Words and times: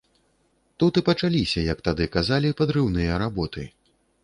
Тут 0.83 0.93
і 1.01 1.03
пачаліся, 1.09 1.65
як 1.67 1.85
тады 1.89 2.09
казалі, 2.17 2.55
падрыўныя 2.63 3.21
работы. 3.27 3.71